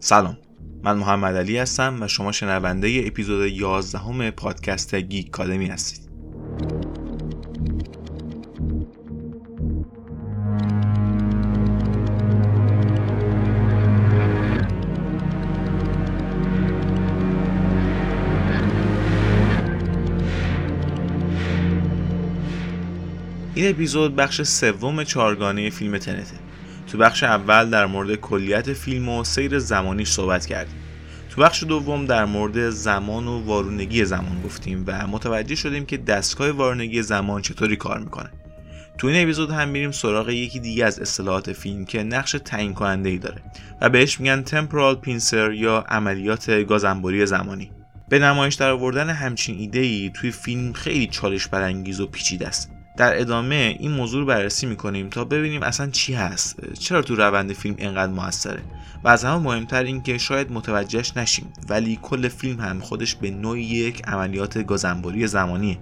[0.00, 0.36] سلام.
[0.82, 6.13] من محمد علی هستم و شما شنونده اپیزود 11 همه پادکست گیک کادمی هستید.
[23.54, 26.36] این اپیزود بخش سوم چهارگانه فیلم تنته.
[26.86, 30.76] تو بخش اول در مورد کلیت فیلم و سیر زمانی صحبت کردیم.
[31.30, 36.50] تو بخش دوم در مورد زمان و وارونگی زمان گفتیم و متوجه شدیم که دستگاه
[36.50, 38.30] وارونگی زمان چطوری کار می‌کنه.
[38.98, 43.08] تو این اپیزود هم میریم سراغ یکی دیگه از اصطلاحات فیلم که نقش تعیین کننده
[43.08, 43.42] ای داره
[43.80, 47.70] و بهش میگن تمپورال پینسر یا عملیات گازنبوری زمانی.
[48.08, 52.70] به نمایش در آوردن همچین ایده ای توی فیلم خیلی چالش برانگیز و پیچیده است.
[52.96, 56.72] در ادامه این موضوع رو بررسی می‌کنیم تا ببینیم اصلا چی هست.
[56.72, 58.62] چرا تو روند فیلم اینقدر موثره؟
[59.04, 63.30] و از همه مهمتر این که شاید متوجهش نشیم ولی کل فیلم هم خودش به
[63.30, 65.78] نوعی یک عملیات گازنبوری زمانیه.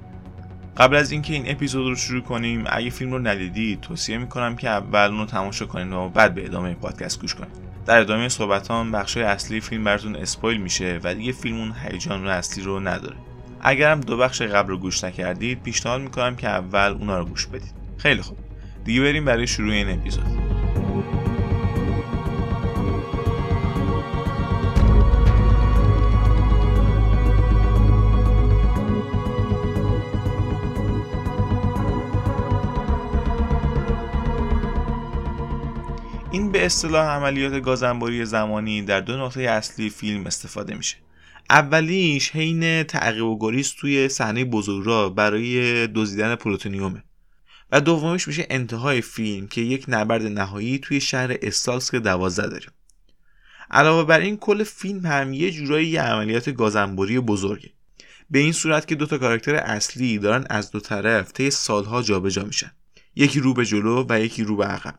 [0.76, 4.68] قبل از اینکه این اپیزود رو شروع کنیم اگه فیلم رو ندیدید توصیه می‌کنم که
[4.68, 8.92] اول اون رو تماشا کنید و بعد به ادامه پادکست گوش کنید در ادامه صحبتان
[8.92, 13.16] بخشای اصلی فیلم براتون اسپویل میشه و دیگه فیلم اون هیجان اصلی رو نداره.
[13.64, 17.72] اگرم دو بخش قبل رو گوش نکردید پیشنهاد می‌کنم که اول اونا رو گوش بدید.
[17.96, 18.38] خیلی خوب.
[18.84, 20.26] دیگه بریم برای شروع این اپیزود.
[36.30, 40.96] این به اصطلاح عملیات گازنبوری زمانی در دو نقطه اصلی فیلم استفاده میشه.
[41.52, 47.04] اولیش حین تعقیب و گریز توی صحنه بزرگراه برای دزدیدن پلوتونیومه
[47.72, 52.70] و دومیش میشه انتهای فیلم که یک نبرد نهایی توی شهر استالسک دوازده داریم
[53.70, 57.70] علاوه بر این کل فیلم هم یه جورایی یه عملیات گازنبوری بزرگه.
[58.30, 62.44] به این صورت که دو تا کاراکتر اصلی دارن از دو طرف طی سالها جابجا
[62.44, 62.72] میشن.
[63.16, 64.94] یکی رو به جلو و یکی رو به عقب.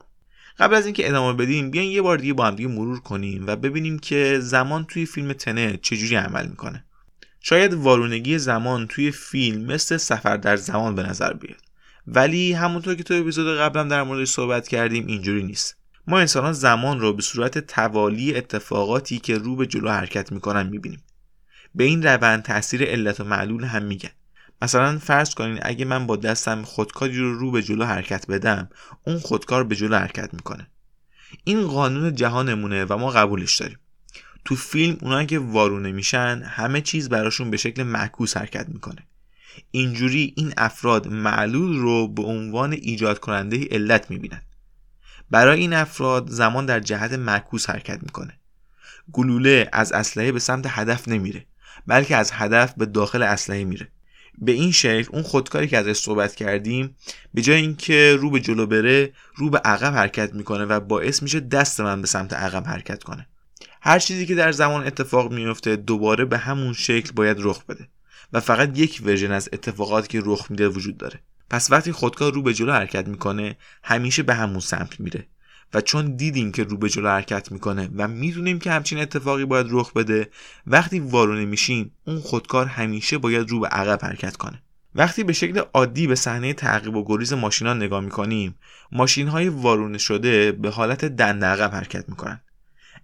[0.60, 3.56] قبل از اینکه ادامه بدیم بیاین یه بار دیگه با هم دیگه مرور کنیم و
[3.56, 6.86] ببینیم که زمان توی فیلم تنه چجوری عمل می‌کنه.
[7.40, 11.62] شاید وارونگی زمان توی فیلم مثل سفر در زمان به نظر بیاد.
[12.08, 15.78] ولی همونطور که تو اپیزود قبلم در موردش صحبت کردیم اینجوری نیست.
[16.08, 21.04] ما انسانان زمان رو به صورت توالی اتفاقاتی که رو به جلو حرکت می‌کنن می‌بینیم.
[21.76, 24.10] به این روند تاثیر علت و معلول هم میگن.
[24.64, 28.70] مثلا فرض کنین اگه من با دستم خودکاری رو رو به جلو حرکت بدم
[29.04, 30.68] اون خودکار به جلو حرکت می‌کنه.
[31.44, 33.80] این قانون جهانمونه و ما قبولش داریم.
[34.46, 39.08] تو فیلم اونایی که وارونه میشن همه چیز براشون به شکل معکوس حرکت می‌کنه.
[39.72, 44.42] اینجوری این افراد معلول رو به عنوان ایجاد کننده علت می‌بینن.
[45.32, 48.40] برای این افراد زمان در جهت معکوس حرکت می‌کنه.
[49.12, 51.46] گلوله از اسلحه به سمت هدف نمیره
[51.88, 53.88] بلکه از هدف به داخل اسلحه میره.
[54.38, 56.96] به این شکل اون خودکاری که ازش صحبت کردیم
[57.34, 61.40] به جای اینکه رو به جلو بره رو به عقب حرکت می‌کنه و باعث میشه
[61.40, 63.28] دست من به سمت عقب حرکت کنه.
[63.82, 67.88] هر چیزی که در زمان اتفاق میفته دوباره به همون شکل باید رخ بده
[68.34, 71.20] و فقط یک ورژن از اتفاقاتی که رخ میده وجود داره.
[71.50, 75.28] پس وقتی خودکار رو به جلو حرکت می‌کنه همیشه به همون سمت میره.
[75.74, 79.68] و چون دیدیم که رو به جلو حرکت می‌کنه و می‌دونیم که همچین اتفاقی باید
[79.70, 80.30] رخ بده
[80.68, 84.62] وقتی وارونه میشیم اون خودکار همیشه باید رو به عقب حرکت کنه.
[84.96, 88.56] وقتی به شکل عادی به صحنه تعقیب و گریز ماشینا نگاه می‌کنیم
[88.92, 92.42] ماشین های وارونه شده به حالت دنده عقب حرکت می‌کنن.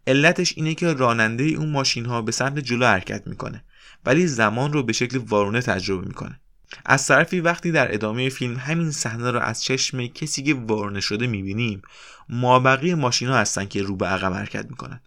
[0.08, 3.63] علتش اینه که راننده اون ماشین ها به سمت جلو حرکت می‌کنه
[4.06, 6.40] ولی زمان رو به شکل وارونه تجربه می‌کنه.
[6.85, 11.28] از طرفی وقتی در ادامه فیلم همین صحنه رو از چشم کسی که وارونه شده
[11.28, 11.81] می‌بینیم
[12.30, 15.02] مابقی ماشین ها هستن که رو به عقب حرکت می‌کنن.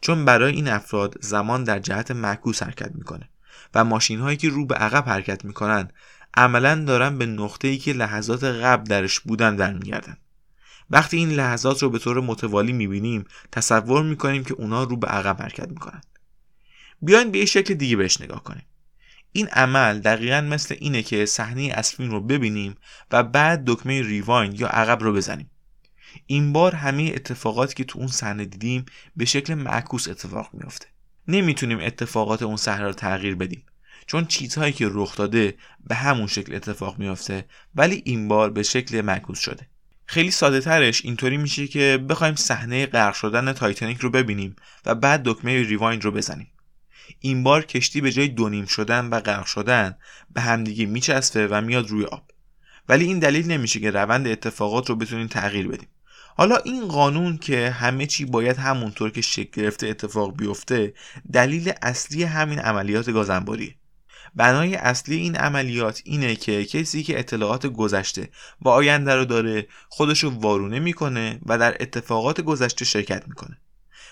[0.00, 3.28] چون برای این افراد زمان در جهت معکوس حرکت می‌کنه
[3.74, 5.88] و ماشین هایی که رو به عقب حرکت می‌کنن
[6.34, 10.16] عملا دارن به نقطه ای که لحظات قبل درش بودن برمیگردن.
[10.90, 15.42] وقتی این لحظات رو به طور متوالی می‌بینیم تصور می‌کنیم که اونا رو به عقب
[15.42, 16.00] حرکت می‌کنن.
[17.02, 18.66] بیاین به یه شکل دیگه بهش نگاه کنیم.
[19.38, 22.74] این عمل دقیقا مثل اینه که صحنه از رو ببینیم
[23.10, 25.50] و بعد دکمه ریوایند یا عقب رو بزنیم.
[26.26, 28.84] این بار همه اتفاقاتی که تو اون صحنه دیدیم
[29.16, 30.86] به شکل معکوس اتفاق میافته.
[31.28, 33.62] نمی‌تونیم اتفاقات اون صحنه رو تغییر بدیم
[34.06, 35.54] چون چیزهایی که رخ داده
[35.86, 37.44] به همون شکل اتفاق میافته
[37.74, 39.68] ولی این بار به شکل معکوس شده.
[40.06, 44.56] خیلی ساده ترش اینطوری میشه که بخوایم صحنه غرق شدن تایتانیک رو ببینیم
[44.86, 46.50] و بعد دکمه rewind رو بزنیم.
[47.20, 49.94] این بار کشتی به جای دونیم شدن و غرق شدن
[50.34, 52.22] به همدیگه میچسبه و میاد روی آب.
[52.88, 55.88] ولی این دلیل نمیشه که روند اتفاقات رو بتونیم تغییر بدیم.
[56.36, 60.94] حالا این قانون که همه چی باید همونطور که شکل گرفته اتفاق بیفته
[61.32, 63.74] دلیل اصلی همین عملیات گازانبریه.
[64.34, 68.28] بنای اصلی این عملیات اینه که کسی که اطلاعات گذشته
[68.60, 73.58] و آینده رو داره خودشو وارونه می‌کنه و در اتفاقات گذشته شرکت می‌کنه.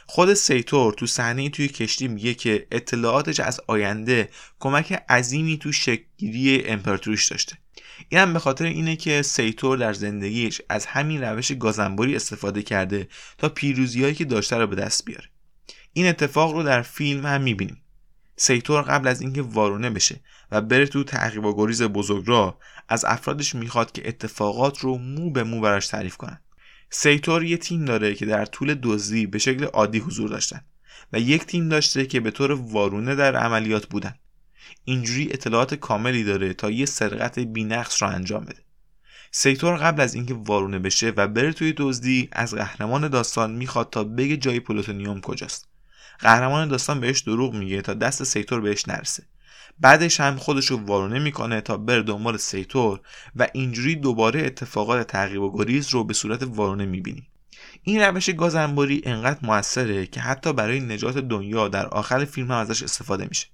[0.07, 4.29] خود سیتور تو صحنه توی کشتی میگه که اطلاعاتش از آینده
[4.61, 7.57] کمک عظیمی تو شکلگیری امپراتوریش داشته.
[8.09, 13.09] این هم به خاطر اینه که سیتور در زندگیش از همین روش گازانبری استفاده کرده
[13.39, 15.29] تا پیروزیهایی که داشته رو به دست بیاره.
[15.93, 17.83] این اتفاق رو در فیلم هم می‌بینیم.
[18.37, 20.21] سیتور قبل از اینکه وارونه بشه
[20.51, 22.59] و بره تو تعقیب و گریز بزرگراه
[22.89, 26.41] از افرادش می‌خواد که اتفاقات رو مو به مو براش تعریف کنن.
[26.91, 30.61] سیتور یه تیم داره که در طول دزدی به شکل عادی حضور داشتن
[31.13, 34.15] و یک تیم داشته که به طور وارونه در عملیات بودن.
[34.85, 38.63] اینجوری اطلاعات کاملی داره تا یه سرقت بینقص رو انجام بده.
[39.31, 44.05] سیتور قبل از اینکه وارونه بشه و بره توی دزدی از قهرمان داستان می‌خواد تا
[44.05, 45.69] بگه جای پلوتونیوم کجاست.
[46.19, 49.23] قهرمان داستان بهش دروغ میگه تا دست سیتور بهش نرسه.
[49.81, 53.01] بعدش هم خودش رو وارونه می‌کنه تا بره دنبال سیتور
[53.37, 57.27] و اینجوری دوباره اتفاقات تعقیب و گریز رو به صورت وارونه می‌بینیم
[57.83, 62.83] این روش گازانبری انقدر موثره که حتی برای نجات دنیا در آخر فیلم هم ازش
[62.83, 63.47] استفاده میشه.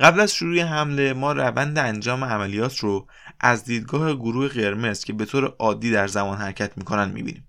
[0.00, 3.06] قبل از شروع حمله ما روند انجام عملیات رو
[3.40, 7.48] از دیدگاه گروه قرمز که به طور عادی در زمان حرکت می‌کنن می‌بینیم.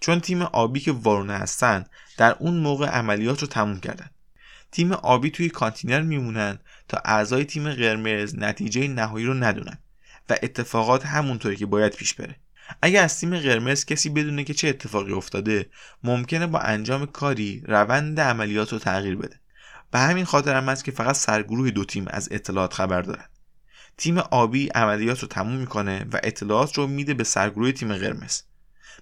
[0.00, 1.84] چون تیم آبی که وارونه هستن
[2.16, 4.10] در اون موقع عملیات رو تموم کردن.
[4.72, 6.58] تیم آبی توی کانتینر میمونن
[6.88, 9.78] تا اعضای تیم قرمز نتیجه نهایی رو ندونن
[10.30, 12.36] و اتفاقات همونطوری که باید پیش بره.
[12.82, 15.70] اگر از تیم قرمز کسی بدونه که چه اتفاقی افتاده
[16.04, 19.40] ممکنه با انجام کاری روند عملیات رو تغییر بده.
[19.90, 23.24] به همین خاطر هم است که فقط سرگروه دو تیم از اطلاعات خبر دارن.
[23.96, 28.42] تیم آبی عملیات رو تموم می‌کنه و اطلاعات رو میده به سرگروه تیم قرمز.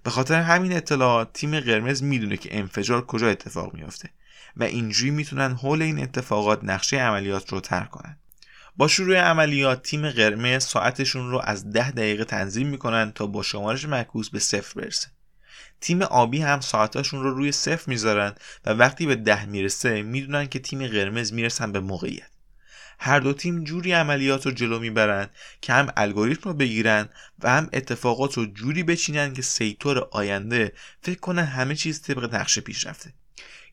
[0.03, 4.11] به خاطر همین اطلاعات تیم قرمز می‌دونه که انفجار کجا اتفاق میافته.
[4.59, 8.19] و اینجوری می‌تونن حول این اتفاقات نقشه عملیات رو طرح کنن.
[8.77, 13.85] با شروع عملیات تیم قرمز ساعتشون رو از ده دقیقه تنظیم می‌کنن تا با شمارش
[13.85, 15.09] معکوس به صفر برسه.
[15.81, 18.35] تیم آبی هم ساعتاشون رو روی صفر می‌ذارن
[18.67, 22.31] و وقتی به ده می‌رسه می‌دونن که تیم قرمز می‌رسن به موقعیت.
[22.99, 25.29] هر دو تیم جوری عملیات رو جلو می‌برن
[25.61, 27.09] که هم الگوریتم رو بگیرن
[27.39, 30.73] و هم اتفاقات رو جوری بچینن که سیتور آینده
[31.03, 33.13] فکر کنه همه چیز طبق نقشه پیش رفته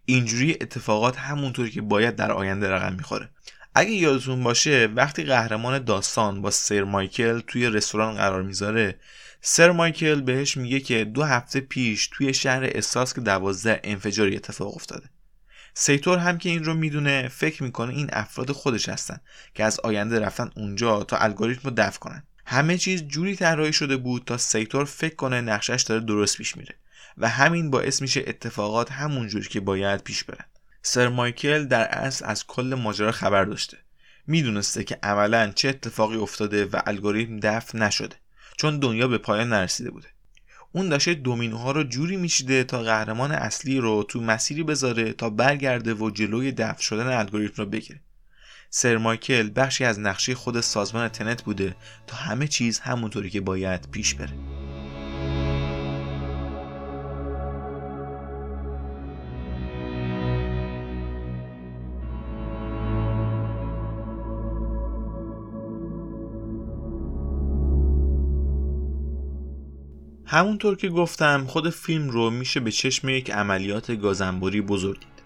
[0.05, 3.29] اینجوری اتفاقات همونطوری که باید در آینده رقم می‌خوره.
[3.75, 8.99] اگه یادتون باشه وقتی قهرمان داستان با سر مایکل توی رستوران قرار می‌ذاره
[9.41, 12.69] سر مایکل بهش میگه که دو هفته پیش توی شهر
[13.15, 15.09] که دوازده انفجاری اتفاق افتاده.
[15.73, 19.19] سیتور هم که این رو می‌دونه فکر می‌کنه این افراد خودش هستن
[19.53, 22.23] که از آینده رفتن اونجا تا الگوریتم رو دفن کنن.
[22.45, 26.75] همه چیز جوری طراحی شده بود تا سیتور فکر کنه نقشش داره درست پیش میره.
[27.17, 30.45] و همین باعث میشه اتفاقات همونجوری که باید پیش برن.
[30.81, 33.77] سر مایکل در اصل از کل ماجرا خبر داشته.
[34.27, 38.15] می‌دونسته که عملا چه اتفاقی افتاده و الگوریتم دفن نشده
[38.57, 40.07] چون دنیا به پایان نرسیده بوده.
[40.71, 45.93] اون داشته دومینوها رو جوری میچیده تا قهرمان اصلی رو تو مسیری بذاره تا برگرده
[45.93, 47.99] و جلوی دفن شدن الگوریتم رو بگیره.
[48.69, 51.75] سر مایکل بخشی از نقشه خود سازمان تنت بوده
[52.07, 54.64] تا همه چیز همونطوری که باید پیش بره.
[70.35, 75.23] همونطور که گفتم خود فیلم رو میشه به چشم یک عملیات گازنبوری بزرگ دید.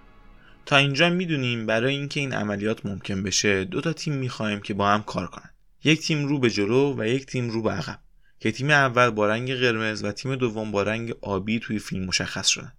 [0.65, 4.89] تا اینجا می‌دونیم برای اینکه این عملیات ممکن بشه دو تا تیم می‌خوایم که با
[4.89, 5.49] هم کار کنن.
[5.83, 7.99] یک تیم رو به جلو و یک تیم رو به عقب.
[8.39, 12.47] که تیم اول با رنگ قرمز و تیم دوم با رنگ آبی توی فیلم مشخص
[12.47, 12.73] شدن.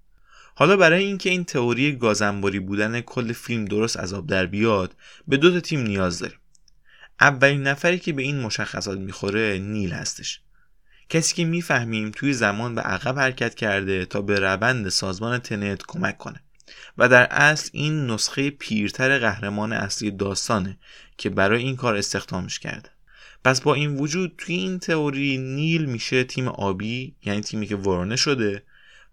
[0.55, 4.97] حالا برای اینکه این تئوری گازنباری بودن کل فیلم درست از آب در بیاد
[5.29, 6.39] به دو تا تیم نیاز داریم.
[7.21, 10.41] اولین نفری که به این مشخصات می‌خوره نیل هستش.
[11.11, 16.19] کسی که می‌فهمیم توی زمان به عقب حرکت کرده تا به روند سازمان تنت کمک
[16.19, 16.41] کنه.
[16.99, 20.79] و در اصل این نسخه پیرتر قهرمان اصلی داستانه
[21.17, 22.91] که برای این کار استخدامش کرده.
[23.45, 28.17] پس با این وجود توی این تئوری نیل میشه تیم آبی یعنی تیمی که ورانه
[28.17, 28.63] شده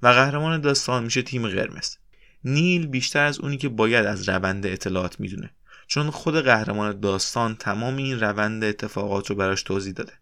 [0.02, 1.96] و قهرمان داستان میشه تیم قرمز.
[2.44, 5.50] نیل بیشتر از اونی که باید از روند اطلاعات می‌دونه
[5.88, 10.14] چون خود قهرمان داستان تمام این روند اتفاقات رو براش توضیح داده.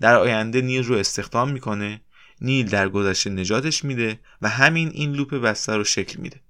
[0.00, 2.00] در آینده نیل رو استخدام می‌کنه
[2.40, 6.40] نیل در گذشته نجاتش میده و همین این لوپ بسته رو شکل میده.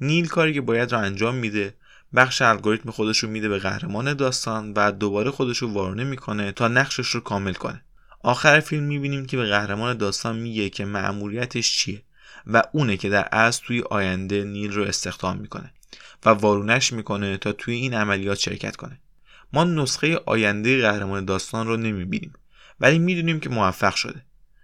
[0.00, 1.74] نیل کاری که باید رو انجام میده
[2.14, 6.68] بخش الگوریتم خودش رو میده به قهرمان داستان و دوباره خودش رو وارونه می‌کنه تا
[6.68, 7.84] نقشش رو کامل کنه.
[8.22, 12.02] آخر فیلم می‌بینیم که به قهرمان داستان میگه که مأموریتش چیه
[12.46, 15.72] و اونه که در از توی آینده نیل رو استخدام می‌کنه
[16.24, 19.00] و وارونش می‌کنه تا توی این عملیات شرکت کنه.
[19.52, 22.32] ما نسخه آینده قهرمان داستان رو نمی‌بینیم.
[22.80, 24.22] ولی می‌دونیم که موفق شده.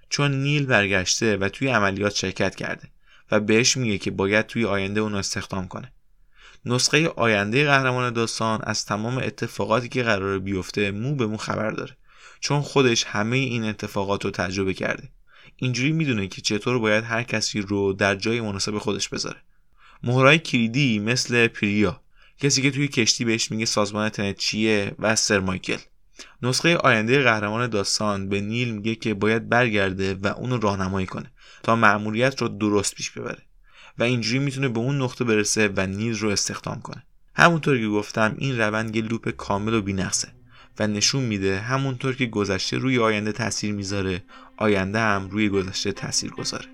[0.08, 2.88] چون نیل برگشته و توی عملیات شرکت کرده
[3.30, 5.92] و بهش میگه که باید توی آینده اون استخدام کنه.
[6.64, 11.96] نسخه آینده قهرمان داستان از تمام اتفاقاتی که قرار بیفته مو به مو خبر داره.
[12.40, 15.08] چون خودش همه این اتفاقات رو تجربه کرده.
[15.56, 19.42] اینجوری می‌دونه که چطور باید هر کسی رو در جای مناسب خودش بذاره.
[20.02, 22.00] مهرای کلیدی مثل پریا
[22.38, 25.78] کسی که توی کشتی بهش میگه سازمان تنت چیه و سر مایکل.
[26.42, 31.30] نسخه آینده قهرمان داستان به نیل میگه که باید برگرده و اونو راهنمایی کنه
[31.62, 33.42] تا مأموریت رو درست پیش ببره
[33.98, 37.04] و اینجوری می‌تونه به اون نقطه برسه و نیل رو استخدام کنه.
[37.34, 40.28] همونطور که گفتم این روند یه لوپ کامل و بینقصه
[40.78, 44.22] و نشون میده همونطور که گذشته روی آینده تاثیر می‌ذاره
[44.56, 46.66] آینده هم روی گذشته تاثیر گذاره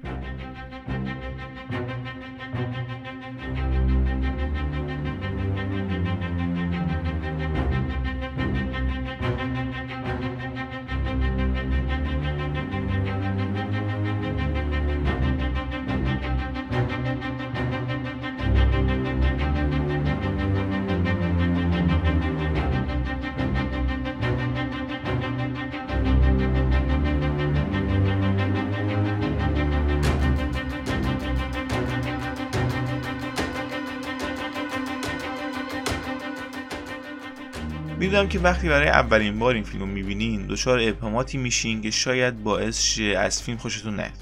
[38.17, 42.43] می‌دونم که وقتی برای اولین بار این فیلم رو می‌بینین دچار ابهاماتی میشین که شاید
[42.43, 44.13] باعث شه از فیلم خوشتون نیاد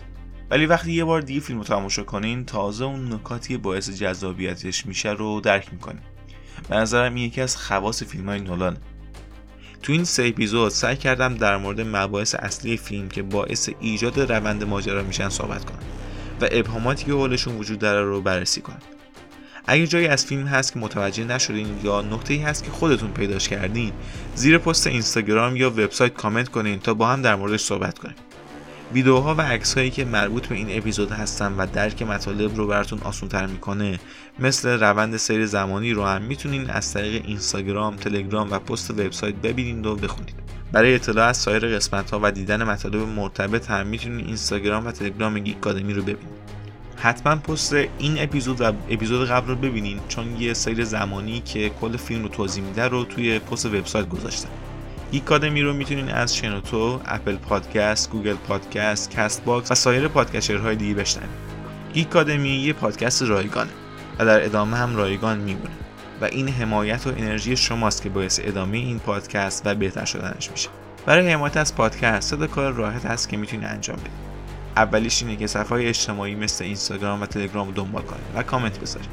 [0.50, 5.10] ولی وقتی یه بار دیگه فیلم رو تماشا کنین تازه اون نکاتی باعث جذابیتش میشه
[5.10, 6.00] رو درک می‌کنین.
[6.68, 8.76] به نظرم این یکی از خواص فیلم های نولانه.
[9.82, 14.64] تو این سه اپیزود سعی کردم در مورد مباحث اصلی فیلم که باعث ایجاد روند
[14.64, 15.82] ماجرا میشن صحبت کنم
[16.40, 18.93] و ابهاماتی که حولشون وجود داره رو بررسی کنم.
[19.66, 23.48] اگه جایی از فیلم هست که متوجه نشدین یا نقطه ای هست که خودتون پیداش
[23.48, 23.92] کردین
[24.34, 28.14] زیر پست اینستاگرام یا وبسایت کامنت کنین تا با هم در موردش صحبت کنیم
[28.94, 32.98] ویدیوها و عکس هایی که مربوط به این اپیزود هستن و درک مطالب رو براتون
[33.04, 33.98] آسانتر می‌کنه
[34.38, 39.86] مثل روند سیر زمانی رو هم می‌تونین از طریق اینستاگرام، تلگرام و پست وبسایت ببینید
[39.86, 40.34] و بخونید.
[40.72, 45.38] برای اطلاع از سایر قسمت ها و دیدن مطالب مرتبط هم می‌تونید اینستاگرام و تلگرام
[45.38, 46.43] گیک رو ببینید.
[47.04, 51.96] حتما پست این اپیزود و اپیزود قبل رو ببینین چون یه سیر زمانی که کل
[51.96, 54.48] فیلم رو توضیح میده رو توی پست وبسایت گذاشتم
[55.12, 60.94] گیکادمی رو می‌تونین از شنوتو، اپل پادکست، گوگل پادکست، کست باکس و سایر پادکسترهای دیگه
[60.94, 61.30] بشنوید.
[61.94, 63.70] گیکادمی یه پادکست رایگانه
[64.18, 65.74] و در ادامه هم رایگان میمونه
[66.20, 70.68] و این حمایت و انرژی شماست که باعث ادامه این پادکست و بهتر شدنش میشه.
[71.06, 74.33] برای حمایت از پادکست سه کار راحت هست که می‌تونید انجام بدید.
[74.76, 78.78] اولیش اینه که صفحه های اجتماعی مثل اینستاگرام و تلگرام رو دنبال کنید و کامنت
[78.78, 79.08] بذارید.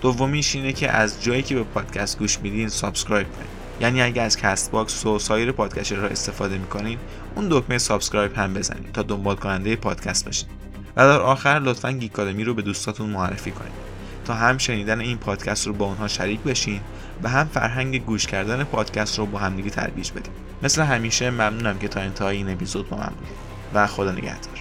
[0.00, 3.60] دومیش اینه که از جایی که به پادکست گوش میدین subscribe کنید.
[3.80, 6.98] یعنی اگه از کست باکس و سایر پادکسترها استفاده می‌کنین
[7.34, 10.48] اون دکمه subscribe هم بزنید تا دنبال کننده پادکست باشید
[10.96, 13.90] و در آخر لطفا گیکادمی رو به دوستاتون معرفی کنید.
[14.24, 16.80] تا هم شنیدن این پادکست رو با اونها شریک بشین
[17.22, 21.88] و هم فرهنگ گوش کردن پادکست رو با همدیگه ترویج بدیم مثل همیشه ممنونم که
[21.88, 23.50] تا انتهای این اپیزود با من بودید.
[23.74, 24.59] و خدا نگهدار.